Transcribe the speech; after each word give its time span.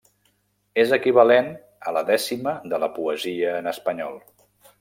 És 0.83 0.93
equivalent 0.97 1.51
a 1.91 1.95
la 1.97 2.03
dècima 2.09 2.57
de 2.75 2.83
la 2.85 2.93
poesia 2.99 3.55
en 3.63 3.73
espanyol. 3.77 4.23